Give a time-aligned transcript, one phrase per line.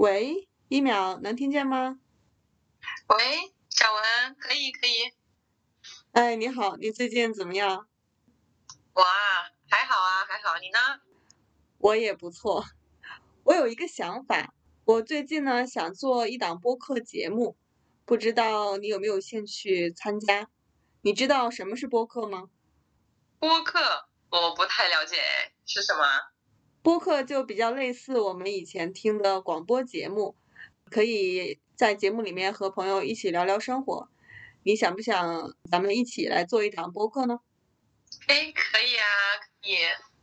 [0.00, 2.00] 喂，一秒能听见吗？
[3.08, 5.12] 喂，小文，可以可以。
[6.12, 7.86] 哎，你好，你最近怎么样？
[8.94, 10.56] 我啊，还好啊，还好。
[10.58, 11.02] 你呢？
[11.76, 12.64] 我也不错。
[13.44, 14.54] 我有一个想法，
[14.86, 17.58] 我最近呢想做一档播客节目，
[18.06, 20.48] 不知道你有没有兴趣参加？
[21.02, 22.48] 你知道什么是播客吗？
[23.38, 25.18] 播客我不太了解，
[25.66, 26.02] 是什么？
[26.82, 30.34] 播客就比较类似我们以前听的广播节目，
[30.90, 34.08] 可以在节目里面和朋友一起聊聊生活。
[34.62, 37.40] 你想不想咱们一起来做一档播客呢？
[38.28, 39.04] 哎，可以啊，
[39.62, 39.76] 可以。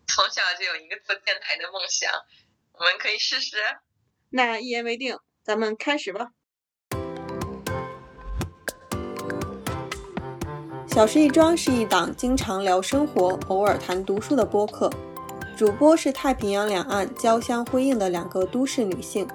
[0.08, 2.12] 从小就有一个做电台的梦想，
[2.74, 3.58] 我们可以试试。
[4.30, 6.32] 那一言为定，咱们开始吧。
[10.88, 14.90] 小事一桩是一档经常聊生活、偶尔谈读书的播客。
[15.58, 19.28] 主播是太平洋两岸交相辉映的两个都市女性，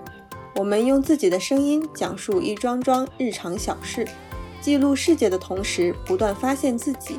[0.55, 4.07] 我们用自己的声音讲述一桩桩日常小事，
[4.61, 7.19] 记录世界的同时不断发现自己。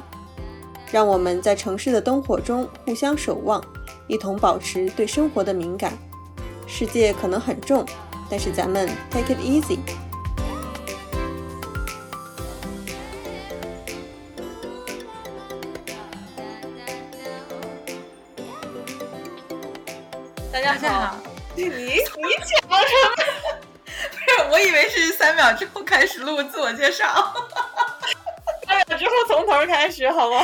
[0.89, 3.61] 让我们在城市的灯火中互相守望，
[4.07, 5.91] 一同保持对生活的敏感。
[6.65, 7.85] 世界可能很重，
[8.29, 9.79] 但是咱们 take it easy。
[25.13, 27.05] 三秒之后开始录自我介绍，
[28.65, 30.43] 三秒之后从头开始，好吗？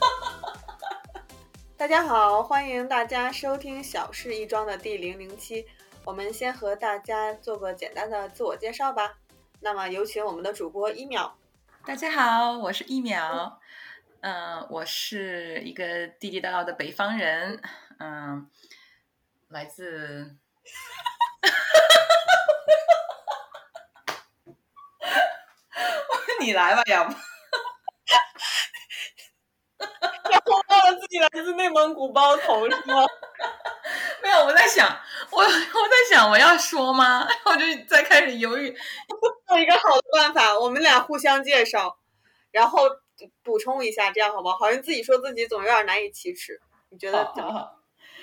[1.78, 5.66] 大家好，欢迎大家收听《小事一桩》的第零零期。
[6.04, 9.16] 我们先和大家做个简单的自我介绍吧。
[9.60, 11.36] 那么有请我们的主播一秒。
[11.86, 13.58] 大家好，我是一秒。
[14.20, 17.62] 嗯，我是一个地地道道的北方人。
[17.98, 18.46] 嗯。
[19.48, 20.36] 来自，
[26.40, 27.12] 你来吧，要不？
[30.30, 33.04] 然后忘了自己来自内蒙古包头是吗？
[34.22, 34.88] 没有，我在想，
[35.30, 37.26] 我我在想我要说吗？
[37.28, 38.76] 然后就在开始犹豫。
[39.50, 41.98] 有一个好的办法，我们俩互相介绍，
[42.50, 42.82] 然后
[43.42, 44.52] 补充一下，这样好吗？
[44.58, 46.60] 好像自己说自己总有点难以启齿，
[46.90, 47.76] 你觉得怎么好？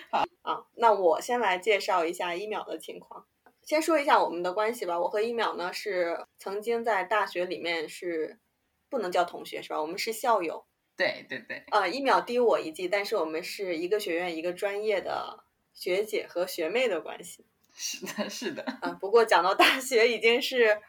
[0.09, 3.25] 好啊，那我先来介绍一下一秒的情况。
[3.67, 4.97] 先说一下我们的关系吧。
[4.97, 8.39] 我和一秒呢是曾经在大学里面是
[8.88, 9.81] 不能叫同学是吧？
[9.81, 10.66] 我们是校友。
[10.95, 11.66] 对对对。
[11.72, 17.45] 啊，一秒低我一届，但是我们是一个学院一个专业的学姐和学妹的关系。
[17.73, 18.63] 是的，是的。
[18.79, 20.81] 啊，不过讲到大学，已经是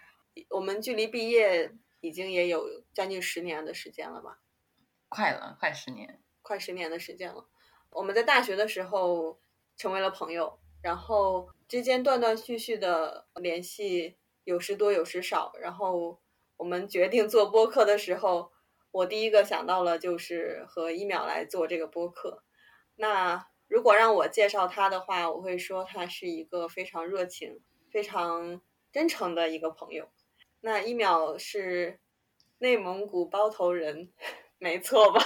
[0.51, 4.39] 我们距离毕业已经也有将近十年的时间了吧？
[5.09, 7.49] 快了，快十年，快十年的时间了。
[7.91, 9.41] 我们在大学的时候
[9.77, 15.53] 成为了朋友，然后之间断断续续的联系有时多有时少。
[15.61, 16.21] 然后
[16.57, 18.51] 我们决定做播客的时候，
[18.91, 22.43] 我第一个想到了就是和一秒来做这个播客。
[22.97, 27.61] 那如果让我介绍他的话，我会说他是一个非常热情、
[27.93, 30.09] 非常真诚的一个朋友。
[30.61, 32.01] 那一秒是
[32.59, 34.11] 内蒙古包头人，
[34.59, 35.21] 没错吧？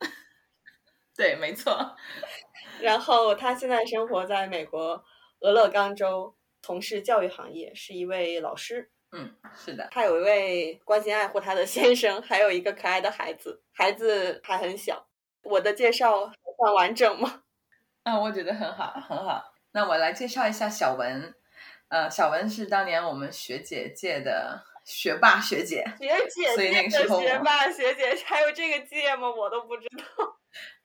[1.14, 1.94] 对，没错。
[2.80, 5.04] 然后他现在生活在美国
[5.42, 8.90] 俄勒冈州，从事教育行业，是一位老师。
[9.10, 9.88] 嗯，是的。
[9.90, 15.06] 他有一位关心爱护他的先生，还有一个可爱的孩子，孩子还很小。
[15.42, 17.42] 我的介绍算完整吗？
[18.04, 19.52] 啊， 我觉得很好，很好。
[19.72, 21.34] 那我来介绍一下小文。
[21.88, 29.28] 呃，小文是当年我们学姐界的学霸学姐，学姐所以那个时候学霸学姐还有这个界吗？
[29.30, 30.04] 我都不知道。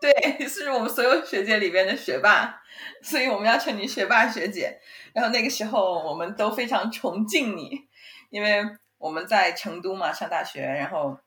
[0.00, 0.12] 对，
[0.48, 2.62] 是我们所有学姐里边的学霸，
[3.02, 4.80] 所以我们要称你学霸学姐。
[5.12, 7.88] 然后那个时候我们都非常崇敬你，
[8.30, 8.64] 因为
[8.96, 11.18] 我们在成都嘛上大学，然后，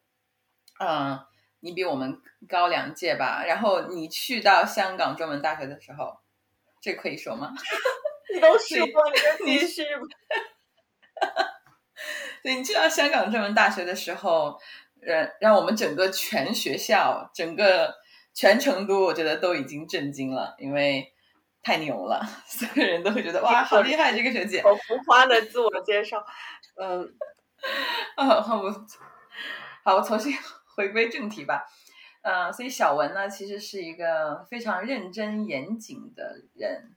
[0.80, 1.20] 嗯，
[1.60, 2.20] 你比我们
[2.50, 3.44] 高两届吧。
[3.46, 6.18] 然后你去到香港中文大学的时候，
[6.82, 7.54] 这可以说吗？
[8.34, 9.14] 你 都说了，
[9.46, 10.02] 你继续吧。
[12.42, 14.60] 对，你去到香港中文大学的时候，
[15.00, 18.02] 让让我们整个全学校整个。
[18.34, 21.14] 全成都，我觉得都已经震惊了，因为
[21.62, 24.62] 太牛了， 所有人都会觉得哇，好厉害，这个学姐。
[24.64, 26.26] 好浮夸的自我介绍，
[26.76, 27.16] 嗯，
[28.16, 28.72] 啊，好，我
[29.84, 30.34] 好，我重新
[30.76, 31.66] 回归正题吧。
[32.24, 36.96] 嗯，所以小文呢，其实是一个非常认真严谨的人，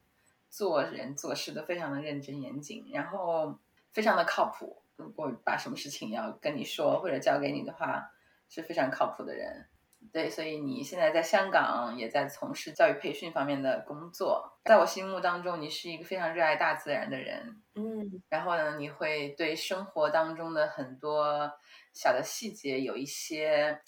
[0.49, 3.59] 做人做事都非常的认真严谨，然后
[3.93, 4.83] 非常的靠谱。
[4.97, 8.11] 如果把什么事情要跟你说或者交给你的话，
[8.49, 9.69] 是非常靠谱的人。
[10.13, 14.59] 对，所以你现在在香港也在从事教育培训方面的工作。
[14.65, 17.63] 在我心目当中，你是一个非常热爱大自然的人。
[17.75, 21.53] 嗯然后呢，你会对生活当中的很多
[21.93, 23.81] 小的细节有一些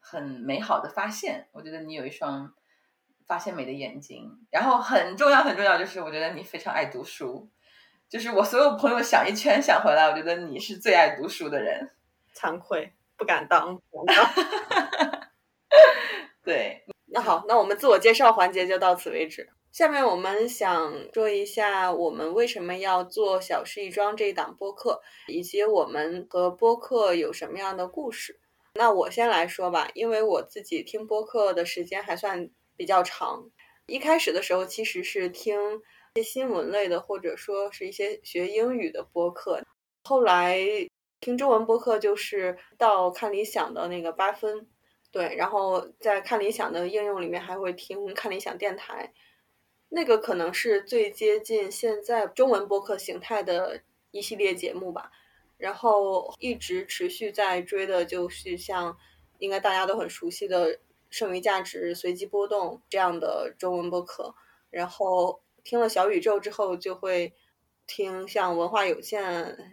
[0.00, 1.48] 很美好的发现。
[1.52, 2.52] 我觉得你有一双
[3.26, 4.46] 发现美的眼睛。
[4.50, 7.48] 然后很重要很重要就是，我觉得你非常爱读书。
[8.08, 11.90] 就是我所有朋友想一圈想回来，我觉得你是最爱读书的人。
[12.34, 13.78] 惭愧，不敢当
[17.18, 19.48] 那好，那我们自我介绍环节就到此为止。
[19.72, 28.38] 下面我们想说一下我们为什么要做《小事一桩》这一档播客，以及我们和播客有什么样的故事。
[28.74, 33.50] 那我先来说吧，因为我自己听播客的时间还算比较长。
[33.88, 35.58] 一开始的时候其实是听
[36.14, 39.60] 一些新闻类的，或者说是一些学英语的播客。
[40.04, 40.60] 后来
[41.20, 44.68] 听中文播客就是到看理想的那个八分，
[45.10, 49.12] 对，然后在看理想的应用里面还会听看理想电台，
[49.88, 55.10] 那个可能是最接近现在中文播客形态的一系列节目吧。
[55.56, 58.96] 然后一直持续在追的就是像
[59.38, 60.78] 应该大家都很熟悉的
[61.10, 64.34] 剩余价值、随机波动这样的中文播客。
[64.70, 67.32] 然后听了小宇宙之后，就会
[67.88, 69.22] 听像文化有限，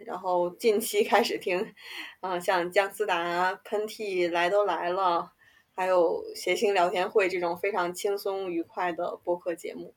[0.04, 1.72] 然后近期开始听，
[2.22, 5.30] 嗯、像姜思达、喷嚏、来都来了，
[5.72, 9.94] 还有谐星聊天会这种非常轻松愉快的播客节目。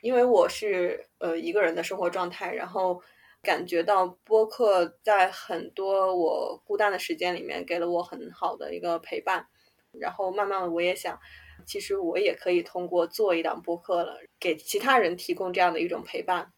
[0.00, 3.00] 因为我是呃一个人的生活状态，然后
[3.42, 9.46] 感觉到播客在很多我孤单的时间里面给了我很好的一个陪伴，
[9.92, 11.18] 然后慢慢的我也想，
[11.66, 16.52] 其实我也可以通过做一档播客了，给其他人提供这样的一种陪伴，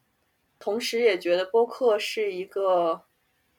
[0.59, 3.03] 同时也觉得播客是一个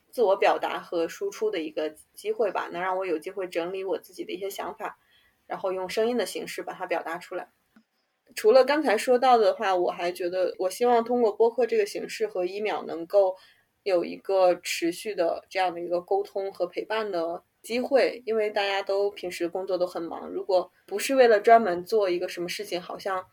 [0.10, 4.98] 自我表达和输出的一个机会吧，能让我有机会整理我自己的一些想法，
[5.46, 7.50] 然后用声音的形式把它表达出来。
[8.36, 13.36] 除了刚才说到的话，我还觉得，我希望通过播客这个形式和一秒能够
[13.84, 23.26] 有一个持续的这样的一个沟通和陪伴的机会，因为大家都平时工作都很忙，如果不是为了专门做一个什么事情，好像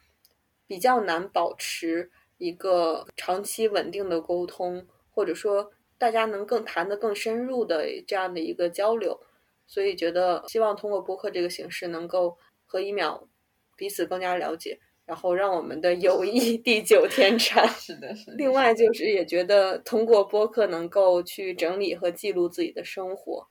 [0.67, 9.21] 比较难保持一个长期稳定的沟通，或者说大家能更谈得更深入的这样的一个交流，
[9.67, 13.29] 所以觉得希望通过播客这个形式能够和一秒
[13.77, 14.81] 彼此更加了解。
[15.07, 17.69] 然后让我们的友谊 地久天长。
[17.77, 18.37] 是的，是的。
[18.39, 23.47] 另外就是也觉得通过播客能够去整理和记录自己的生活，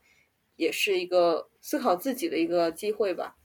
[0.56, 3.36] 也是一个思考自己的一个机会吧。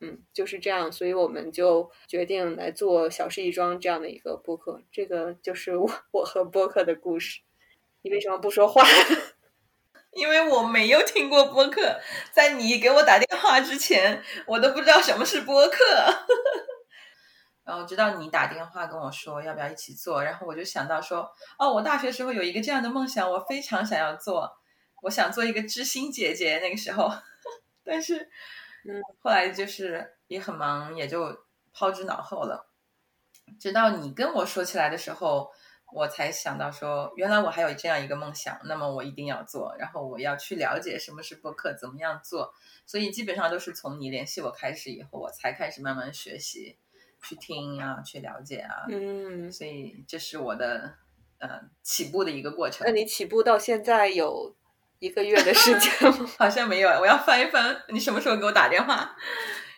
[0.00, 4.82] 嗯，就是这样，所以我们就决定来做“小事一桩”这样的一个播客。
[4.92, 7.40] 这个就是我我和播客的故事。
[8.02, 8.82] 你为什么不说话？
[10.12, 12.00] 因为我没有听过播客，
[12.32, 15.84] 在你给我打电话之前，我都不知道什么是播客。
[17.64, 21.28] 然后直到你打电话跟我说要不要一起做，然后我就想到说，
[21.58, 24.50] 哦，我大学时候有一个这样的梦想，我非常想要做，
[25.02, 26.58] 我想做一个知心姐姐。
[26.60, 27.10] 那个时候，
[27.84, 28.30] 但是，
[28.88, 32.68] 嗯，后来就是也很忙，也就抛之脑后了。
[33.60, 35.50] 直到你跟我说起来的时候，
[35.92, 42.52] 我才想到说，原来我还有这样一个梦想，那么我一定要做，然后我要去了解什么是播客，怎么样做。
[42.86, 46.78] 所以基本上都是从你联系我开始以后，我才开始慢慢学习。
[47.20, 50.94] 去听啊，去了解啊，嗯，所以这是我的
[51.38, 52.86] 呃起步的一个过程。
[52.86, 54.54] 那你起步到现在有
[54.98, 56.28] 一个月的时间吗？
[56.38, 57.82] 好像没有，我要翻一翻。
[57.88, 59.16] 你什么时候给我打电话？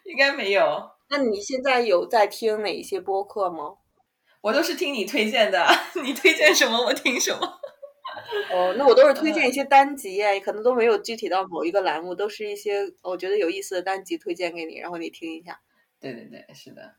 [0.05, 0.91] 应该没有。
[1.09, 3.77] 那你现在有在听哪些播客吗？
[4.41, 5.67] 我都是听你推荐的，
[6.03, 7.61] 你推荐什么我听什么。
[8.50, 15.61] 哦，那我都是推荐一些单集哎，可能都没有具体到某一个栏目，都是一些我觉得有意思的单集推荐给你，然后你听一下。
[16.00, 16.95] 对对对，是的。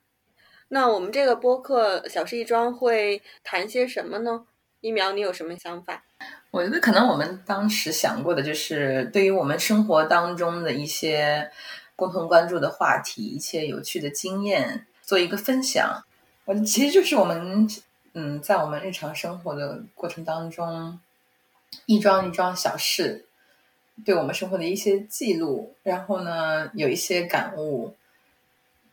[0.68, 4.46] 那我们这个播客《小事一桩》会谈些什么呢？
[4.82, 6.04] 一苗，你有什么想法？
[6.52, 11.50] 我觉得可能我们当时想过的就是对于我们生活当中的一些
[11.96, 16.04] 共同关注的话题，一些有趣的经验做一个分享。
[16.46, 17.68] 我其实就是我们
[18.14, 21.00] 嗯，在我们日常生活的过程当中，
[21.86, 23.26] 一桩一桩小事，
[24.04, 27.96] 对我们生活的一些记录，然后呢，有一些感悟。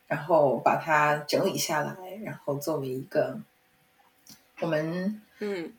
[0.06, 3.38] 然后把它整理下来，然后作为一个
[4.60, 5.70] 我们嗯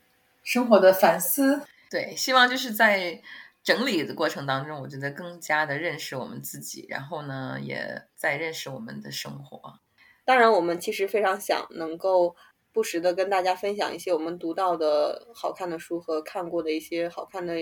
[0.50, 1.62] 生活的反思。
[1.88, 3.22] 对，希望就是在
[3.62, 9.78] 整理的过程当中，我觉得更加的认识我们自己，然后呢，也在认识我们的生活。
[10.24, 12.34] 当然，我们其实非常想能够
[12.72, 17.54] 不时的跟大家分享一些我们读到的好看的书和看过的一些好看的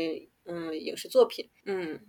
[0.47, 1.51] 嗯影视作品。
[1.67, 2.01] 嗯。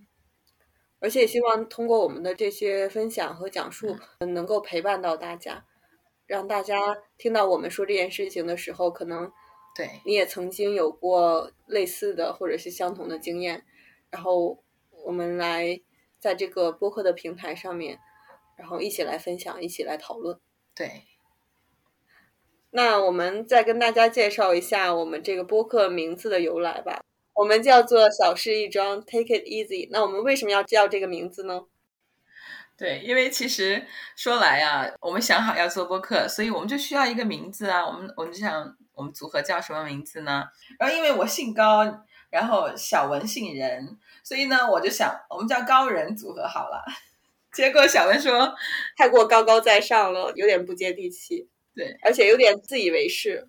[1.01, 5.65] 而且也希望通过我们的这些分享和讲述，能够陪伴到大家，
[6.25, 6.77] 让大家
[7.17, 9.29] 听到我们说这件事情的时候，可能
[9.79, 13.63] 对你也曾经有过类似的或者是相同的经验，
[14.09, 14.61] 然后
[15.05, 15.79] 我们来
[16.19, 17.97] 在这个播客的平台上面，
[18.57, 20.37] 然后一起来分享，一起来讨论。
[20.75, 21.03] 对，
[22.71, 27.01] 那我们再跟大家介绍一下我们这个播客名字的由来吧。
[27.35, 29.87] 我们叫做小事一桩，Take it easy。
[29.91, 31.67] 那我们为什么要叫这个名字呢？
[32.75, 33.85] 对，因为其实
[34.17, 37.87] 说来啊，我们想好要做播客，所以我们就需要一个名字啊。
[37.87, 40.43] 我们我们就想，我们组合叫什么名字呢？
[40.77, 46.83] 然后因为我姓高，然后小文姓任，所以呢，我就想我们叫高人组合好了。
[47.53, 48.53] 结果小文说
[48.97, 51.49] 太过高高在上了，有点不接地气。
[51.73, 53.47] 对，而且有点自以为是。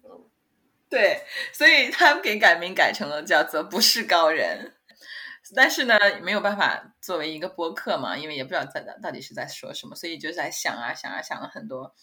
[0.89, 4.75] 对，所以他给改名改成了叫做“不是高人”，
[5.55, 11.95] 但是呢，没有办法作为一个播客嘛，因为也不知道在到底是在说什么，所以就在想啊想啊想了很多。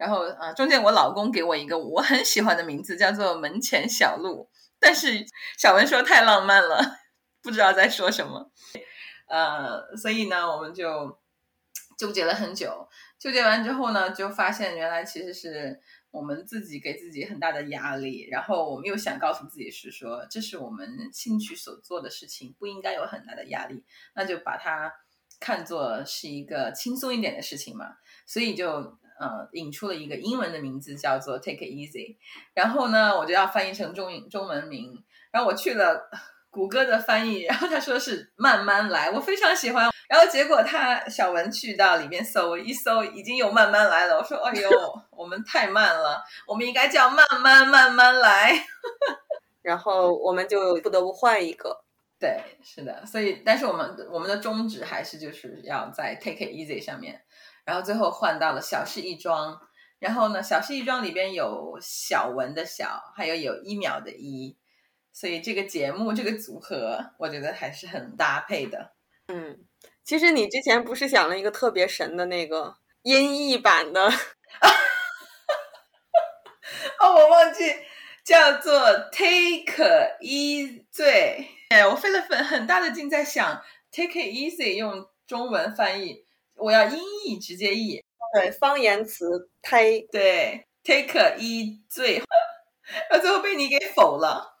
[0.00, 4.48] 然后啊，中间我老公给我一个我很喜欢的名字，叫做“门前小路”，
[4.80, 5.24] 但是
[5.58, 6.98] 小文说太浪漫了，
[7.42, 8.50] 不知道在说什么。
[9.28, 11.18] 呃，所以呢，我们就
[11.98, 12.88] 纠结了很久。
[13.18, 15.80] 纠结完之后呢，就发现原来其实是。
[16.12, 23.84] 我们自己给自己很大的压力，然后我们又想告诉自己是说，这是我们兴趣所做的事情，不应该有很大的压力，
[24.16, 24.92] 那就把它
[25.40, 27.86] 看作是一个轻松一点的事情嘛。
[28.26, 28.68] 所以就
[29.18, 32.16] 呃引出了一个英文的名字叫做 Take it easy，
[32.54, 36.08] 然后呢我就要翻译成中中文名，然后我去了。
[36.52, 39.88] 谷歌的翻译，然后他说是慢慢来，我非常喜欢。
[40.08, 44.18] 然后结果他小文去到里面搜一搜，已经有慢慢来了。
[44.18, 44.68] 我说：“哎呦，
[45.12, 48.66] 我们太慢了，我们应该叫慢慢慢慢来。”
[49.62, 51.84] 然后我们就不得不换一个。
[52.20, 53.04] 对，是的。
[53.06, 57.24] 所以，但是我们我们的宗旨还是就是要在 Take it easy 上面。
[57.64, 59.58] 然后最后换到了小事一桩。
[59.98, 64.58] 然后呢，小事一桩里边有小文的小，还有有一秒的一。
[65.12, 68.92] 所以这个节目这个组合，我觉得还是很搭配的。
[69.28, 69.58] 嗯，
[70.04, 74.08] 其实你之前不是想了一个特别神的那个音译版的？
[77.00, 77.64] 哦，我忘记
[78.30, 78.70] 叫做
[79.10, 81.46] Take Easy。
[81.70, 83.60] 哎，我费了很很大的劲在想
[83.90, 88.04] Take it easy 用中文翻译，我要音译直接译。
[88.32, 92.22] 对，方言词 take 对 Take easy，
[93.10, 94.60] 到最后被你给否了。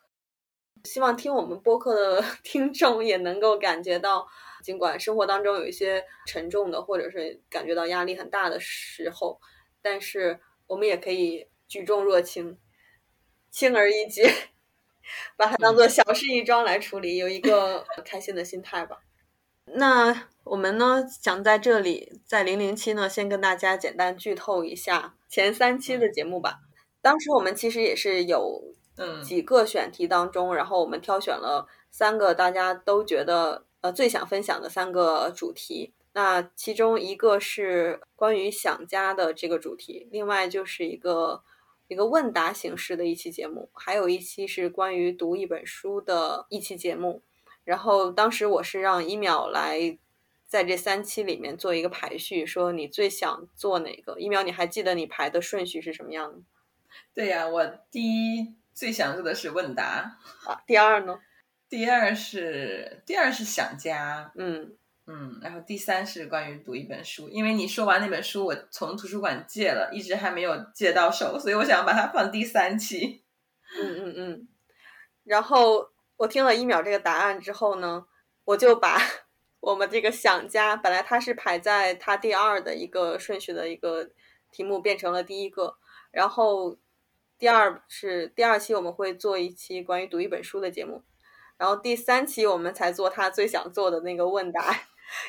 [0.82, 4.26] 希望听我们播客的听众也能够感觉到，
[4.64, 9.40] 尽管生活当中有一些沉重的，或者是感觉到压力很大的时候，
[9.80, 12.58] 但是我们也可以举重若轻，
[13.50, 14.22] 轻而易举，
[15.36, 19.00] 把它当做小事一桩来处理，有一个开心的心态吧。
[19.64, 26.60] 那我们呢，想在这里，在零零七呢，先跟大家简单剧透一下前三期的节目吧。
[27.02, 28.74] 当时我们其实也是有。
[29.24, 35.94] 几个选题当中，然后我们挑选了三个大家都觉得呃最想分享的三个主题。
[36.12, 41.42] 那其中一个是关于想家的这个主题，另外就是一个
[41.90, 47.20] 一个问答形式的一期节目，还有一期是关于读一本书的一期节目。
[47.64, 49.98] 然后当时我是让一秒来
[50.46, 54.20] 在这三期里面做一个排序，说你最想做哪个？
[54.20, 56.38] 一秒，你还记得你排的顺序是什么样的？
[57.12, 58.54] 对呀，我第一。
[58.72, 60.16] 最想做的是问答
[60.46, 61.20] 啊，第二呢？
[61.68, 64.76] 第二是第二是想家，嗯
[65.10, 73.24] 嗯，然后第三是关于读一本书，因为你说完那本书，我从图书馆借了，一直还没有借到手，所以我想把它放第三期。
[73.76, 74.48] 嗯嗯嗯。
[75.24, 78.06] 然后我听了一秒这个答案之后呢，
[78.44, 78.96] 我就把
[79.58, 84.10] 我们这个想家，本来它是排在它第二的一个顺序的一个
[84.52, 85.76] 题目，变成了第一个，
[86.12, 86.78] 然后。
[87.40, 91.02] 第二是第二期我们会做一期关于读一本书的节目，
[91.56, 94.76] 然后第三期我们才做他最想做的那个问答，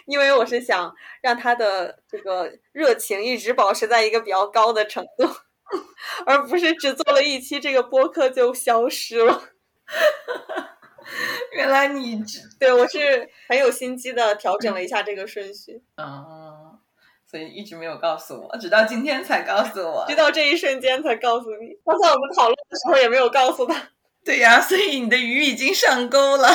[0.05, 5.29] 因为我是想让他的这个热情一直保持在一个比较高的程度，
[6.25, 9.43] 而不是只做了一期这个播客就消失了。
[11.53, 12.23] 原来你
[12.59, 15.81] 对我是很有心机的调整了一下这个顺序。
[15.97, 16.77] 嗯。
[17.25, 21.69] 所以一直没有告诉我，直到今天才告诉我，直到这一瞬间才告诉你。
[21.85, 23.89] 刚才我们讨论的时候也没有告诉他。
[24.25, 26.49] 对呀，所以你的鱼已经上钩了。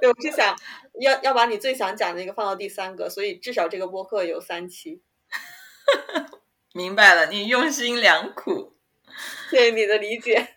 [0.00, 0.56] 对，我是想
[1.00, 5.02] 要要把你最想讲的一个放到第三个，所以至少这个播客有三期。
[6.72, 8.76] 明白了，你用心良苦。
[9.50, 10.56] 谢谢你的理解。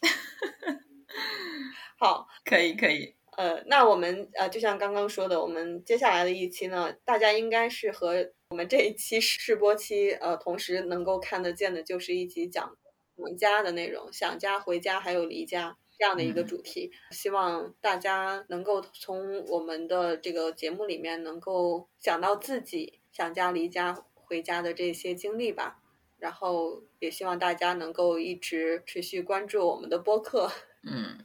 [1.98, 3.14] 好，可以可以。
[3.36, 12.76] 呃，那我们呃，就像刚刚说的，我们接下来的一期呢，大家应该是和我们这一期试播期呃，同时能够看得见的，就是一集讲
[13.16, 16.92] 我们家的内容，想家、回家还有离家这样的一个主题。
[17.12, 25.80] 希望大家能够从我们的这个节目里面，能够想到自己想家、离家、回家的这些经历吧。
[26.18, 30.52] 然后也希望大家能够一直持续关注我们的播客。
[30.84, 31.24] 嗯，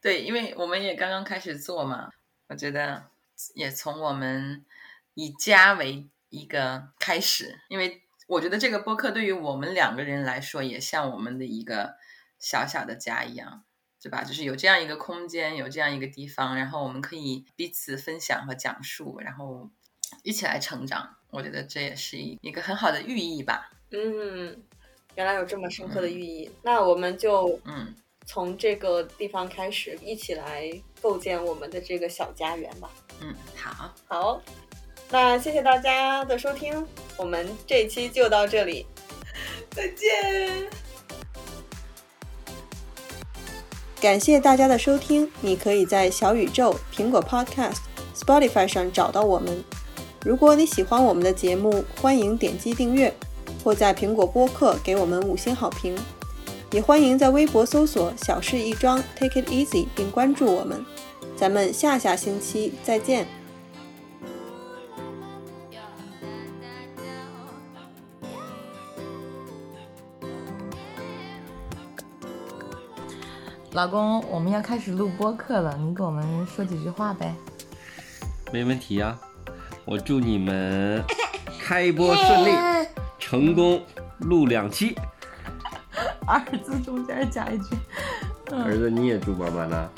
[0.00, 2.08] 对，因为我们也刚刚开始做嘛，
[2.48, 3.10] 我觉得
[3.54, 4.64] 也从我们
[5.12, 11.96] 以家为一个开始，因为我觉得这个播客对于我们两个人来说，也像我们的一个
[12.38, 13.64] 小小的家一样，
[14.04, 14.22] 对吧？
[14.22, 19.70] 就是有这样一个空间，有这样一个地方，然后我们可以彼此分享和讲述，然后
[20.22, 21.16] 一起来成长。
[21.30, 23.70] 我觉得这也是一一个很好的寓意吧。
[23.92, 24.62] 嗯，
[25.14, 26.50] 原来有这么深刻的寓意。
[26.62, 27.94] 那我们就嗯，
[28.26, 30.70] 从这个地方开始，一起来
[31.00, 32.90] 构建我们的这个小家园吧。
[33.22, 34.42] 嗯，好，好，
[35.10, 38.86] 那谢谢大家的收听，我们这一期就到这里。
[39.72, 40.68] 再见。
[44.04, 47.76] 感谢大家的收听，你可以在小宇宙、苹果 Podcast、
[48.14, 49.64] Spotify 上找到我们。
[50.26, 53.10] 如果你喜欢我们的节目，欢迎点击订阅，
[53.64, 55.96] 或在苹果播客给我们五星好评。
[56.70, 60.84] 也欢迎在微博搜索“小事一桩 ”，Take it easy，并关注我们。
[61.34, 63.26] 咱们下下星期再见。
[73.74, 77.34] 老公，我们要开始录播课了，你给我们说几句话呗。
[78.52, 79.18] 没问题呀、
[79.84, 81.02] 我祝你们
[81.60, 82.50] 开播顺利，
[83.18, 83.82] 成功
[84.20, 84.96] 录两期。
[86.24, 87.76] 儿子中间加一句，
[88.52, 89.90] 儿子，你也祝妈妈呢。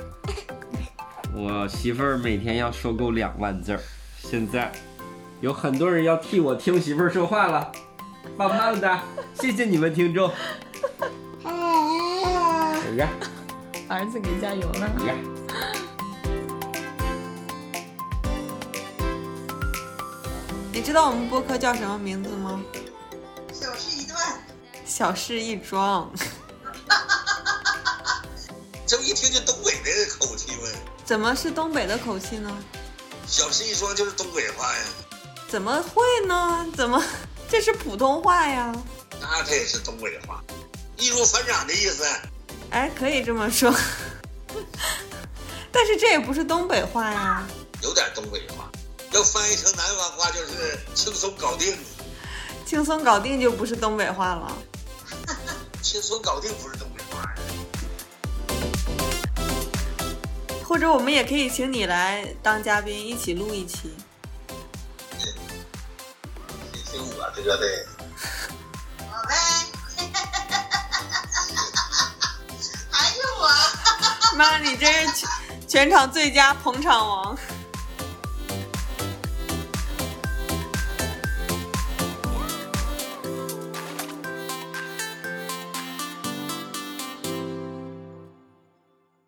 [1.35, 3.80] 我媳妇儿每天要说够两万字儿，
[4.18, 4.73] 现在
[5.43, 7.71] 有很多人要替我听媳妇儿说话了，
[8.39, 8.99] 棒棒的，
[9.34, 10.32] 谢谢你们听众。
[11.45, 13.08] 哎呀
[13.88, 14.88] 儿子给加油呢。
[15.00, 15.14] 哎呀。
[20.72, 22.60] 你知道我们播客叫什么名字吗？
[23.52, 24.18] 小事一段，
[24.84, 26.10] 小事一桩。
[28.86, 30.68] 这不一听就东北的口气吗？
[31.04, 32.54] 怎么是东北的口气呢？
[33.26, 34.78] 小事一桩就是东北话呀，
[35.49, 36.66] 怎么会呢？
[36.76, 37.02] 怎么
[37.49, 38.72] 这是普通话呀？
[39.20, 40.42] 那它也是东北话，
[40.99, 42.04] 易如反掌的意思。
[42.70, 43.74] 哎，可以这么说，
[45.72, 47.46] 但是这也不是东北话呀。
[47.82, 48.70] 有点东北话，
[49.12, 51.76] 要翻译成南方话就是轻松搞定。
[52.64, 54.58] 轻松搞定就不是东北话了。
[55.82, 57.36] 轻松搞定不是东北话呀。
[60.64, 63.92] 或者我们也可以请你来当嘉宾，一起录一期。
[66.72, 67.96] 你听我这个的。
[74.36, 75.28] 妈，你真是全
[75.66, 77.36] 全场最佳捧场王。